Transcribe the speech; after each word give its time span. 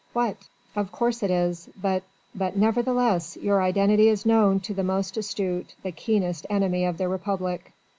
What?" 0.13 0.47
"Of 0.75 0.91
course 0.91 1.21
it 1.21 1.29
is. 1.29 1.69
But...." 1.79 2.01
"But 2.33 2.57
nevertheless, 2.57 3.37
your 3.37 3.61
identity 3.61 4.07
is 4.07 4.25
known 4.25 4.59
to 4.61 4.73
the 4.73 4.83
most 4.83 5.15
astute, 5.15 5.75
the 5.83 5.91
keenest 5.91 6.47
enemy 6.49 6.85
of 6.85 6.97
the 6.97 7.07
Republic." 7.07 7.71